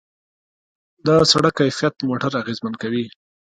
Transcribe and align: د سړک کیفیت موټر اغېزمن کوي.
د 1.05 1.07
سړک 1.31 1.53
کیفیت 1.59 1.93
موټر 2.07 2.31
اغېزمن 2.41 2.73
کوي. 2.81 3.05